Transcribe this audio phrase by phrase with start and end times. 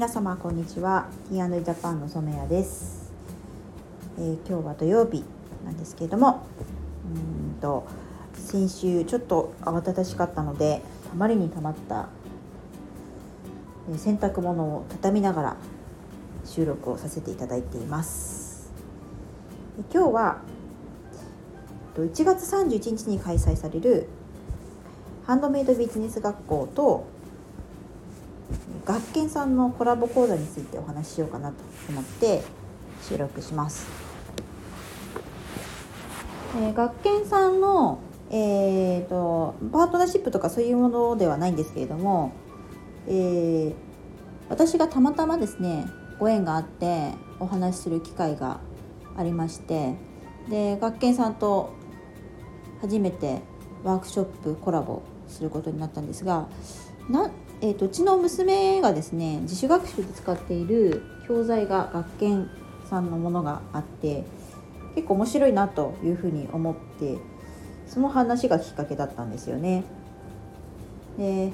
[0.00, 1.08] 皆様こんにちは。
[1.28, 3.12] T& ジャパンの染谷です、
[4.16, 5.22] えー、今日は土曜日
[5.62, 6.46] なんですけれども
[7.14, 7.86] うんと
[8.32, 12.08] 先週ちょっと慌ただしかったのでたまりにたまった、
[13.98, 15.56] 洗濯物を畳みながら
[16.46, 18.72] 収録をさせていただいています。
[19.92, 20.38] 今日は
[21.94, 24.08] 1月31日に開催される
[25.26, 27.19] ハンドメイドビジネス学校と
[28.90, 31.54] 学研さんのコラボ講座についてお話ししようかなと
[31.90, 32.42] 思って
[33.08, 33.86] 収録します。
[36.58, 42.32] えー、学研さんの、えーと、パートナーシップとかそういうものではないんですけれども、
[43.06, 43.74] えー、
[44.48, 45.86] 私がたまたまですね
[46.18, 48.58] ご縁があってお話しする機会が
[49.16, 49.94] ありまして
[50.48, 51.72] で学研さんと
[52.80, 53.40] 初めて
[53.84, 56.48] ワークショップコラボすることになったんですが
[57.08, 62.50] な、えーと、うちの娘がですね自主学習で使っている教材が学研
[62.88, 64.24] さんのものがあって
[64.94, 67.18] 結構面白いなというふうに思って
[67.86, 69.84] その話がきっかけだったんですよね。
[71.18, 71.52] で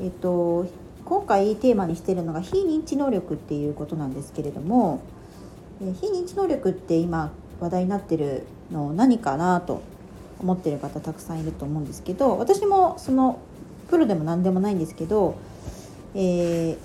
[0.00, 0.70] えーと、と
[1.04, 5.00] 今回テーマにしてるのが非認知能力っていうことなんですけれども
[5.80, 9.82] 非認知能力って今話題になってるの何かなと
[10.40, 13.40] 思ってる方たくさんいると思うんですけど私もその
[13.88, 15.36] プロでも何でもないんですけど、
[16.14, 16.76] え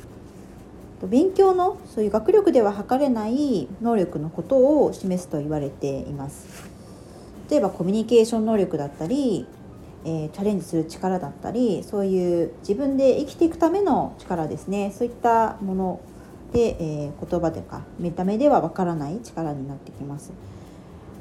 [1.02, 6.70] ー、勉強のそういう学力では測れない能力のことを示すと言われています。
[7.50, 9.46] 例えばコミュニケーション能力だったり、
[10.06, 16.02] えー、チャレンジする力だったりそういう自分で生きていくための力ですねそういったもの
[16.52, 20.31] で、えー、言葉とか見た目ではわからない力になってきます。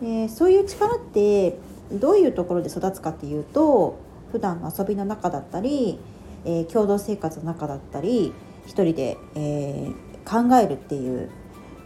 [0.02, 1.56] えー、そういう力って
[1.92, 3.98] どういうところで育つかっていうと
[4.32, 6.00] 普段の遊びの中だったり、
[6.44, 8.32] えー、共同生活の中だったり
[8.66, 11.30] 一人で、えー、考えるっていう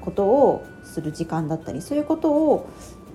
[0.01, 2.69] ことをする時間だったりそういうことを、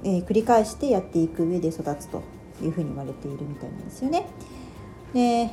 [0.04, 2.22] えー、繰り返してやっていく上で育つと
[2.62, 4.28] いうふうに言われているみたいなんですよね。
[5.14, 5.50] で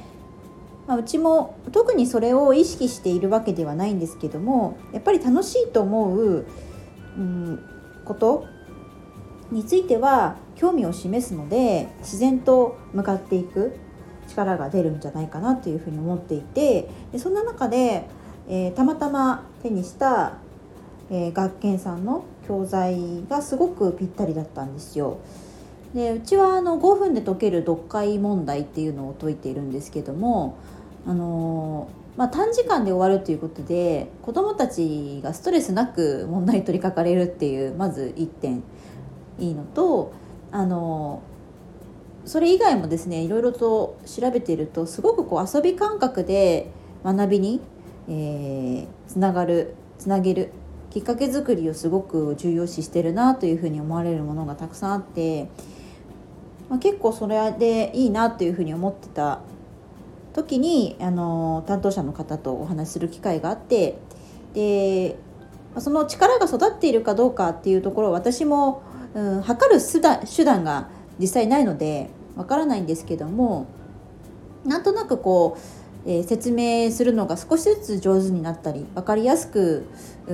[0.86, 6.46] まあ、うちも特にそれを意識しているわけではないんですけどもやっぱり楽しいと思う、
[7.18, 7.62] うん、
[8.06, 8.46] こと
[9.50, 13.76] については興味を示すので自然と向かっていく
[14.28, 18.06] 力が出るんじゃないかなというふうに思っていてでそんな中で、
[18.48, 20.34] えー、たまたま手にした、
[21.10, 25.18] えー、学研さんの教材がすごくぴったりだったんですよ。
[25.94, 30.58] でうちはあの5分で解ける読解問題っていうのを解いているんですけども、
[31.06, 38.62] あのー、まあ、短時間で終わるということで子どもたちがストレスなく問題に取り掛かれるっていうまず1点
[39.38, 40.12] いいのと
[40.50, 41.22] あの
[42.24, 46.70] それ以外もですねいろいろと調べているとすごくこう遊び感覚で
[47.04, 47.60] 学びに、
[48.08, 50.50] えー、つながるつなげる
[50.90, 55.48] きっかけ作りをすごく重要視してるなというふうに思われるものがたくさんあって、
[56.68, 59.40] まあ、結構それでいいなというふうに思ってた
[60.32, 63.98] 時にあの担当者の方とお話しする機会があって
[64.54, 65.16] で
[65.78, 68.82] その力が育っているかどうかっていうところを私も
[69.14, 70.88] うん、測る手段手段が
[71.18, 73.66] 実際ないのでわからないんですけども
[74.64, 75.56] なんとなくこ
[76.06, 79.86] う、えー、説明するのが少しずつ上手になったり分かりやすく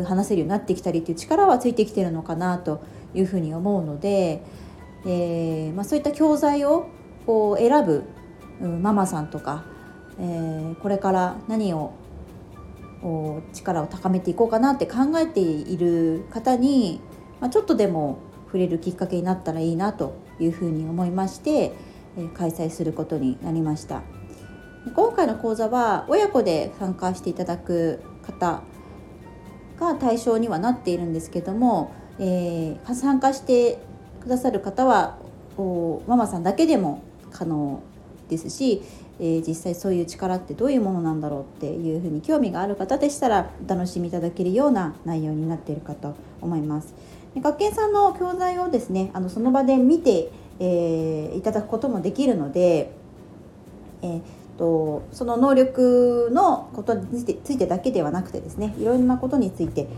[0.06, 2.82] 話せるようになってきたりっていう力はついてきてるのかなと
[3.14, 4.42] いうふうに思うので、
[5.06, 6.88] えーまあ、そういった教材を
[7.26, 8.04] こう選ぶ、
[8.60, 9.64] うん、ママさんとか、
[10.18, 11.92] えー、これから何を
[13.52, 17.00] 力を高めていこうかなって考えている方に、
[17.40, 18.18] まあ、ちょっとでも
[18.54, 21.72] 触れるきっかけになったらいいなというふうに思いまして、
[22.34, 24.02] 開催することになりました
[24.94, 28.62] 今回の講座は親子で参加していただく方
[29.80, 33.80] が対象にはなっているんですけども、えー、参加して
[34.20, 35.18] くださる方は
[36.06, 37.82] ママさんだけでも可能
[38.28, 38.82] ですし、
[39.18, 46.94] えー、実際そういう力ってどういうものなんだろうっていうふうに興味がある方でしたらお楽しみいただけるような内容になっているかと思います。
[47.40, 52.92] 学研さんの教材をですねあのその場で見て、えー、いただくこともできるので、
[54.02, 54.20] えー
[54.56, 59.88] と、その能力のことについてだけではなくてですねいろんなことについて、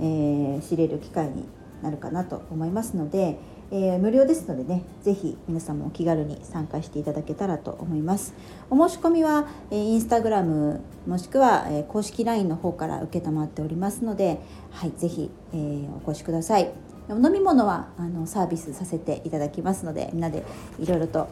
[0.00, 1.44] えー、知れる機会に
[1.82, 3.38] なるかなと思いますので、
[3.70, 8.34] えー、無料ですのでね是非皆さんもお気軽に参加していただけたらと思います。
[8.70, 16.83] お申し込みは、えー、インスタグラムもしくは、えー、公式 LINE の方から承っておりますのではい是非、えー、お越しください。
[17.08, 20.44] お飲み物はあのサービスさせていただきますのでみんなで
[20.78, 21.28] いろいろと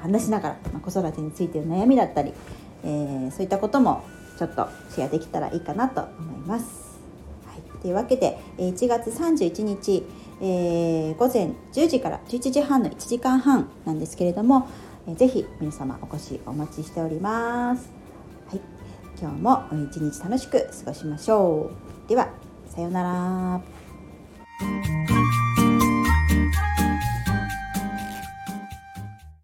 [0.00, 2.32] 話しながら、まあ、子育てについての悩みだったり、
[2.84, 4.04] えー、そういったことも
[4.38, 6.98] ちょっとシェアできたらいいかなと思います。
[7.46, 10.04] はい、というわけで1月31日、
[10.40, 14.68] えー、午前10時から11時半の1時間半なんですけれども、
[15.08, 17.90] えー、ぜひ皆様お越しお待ちしております。
[18.48, 18.60] はい、
[19.18, 21.70] 今日も一日楽しく過ごしましょ
[22.06, 22.08] う。
[22.08, 22.28] では
[22.68, 24.95] さようなら。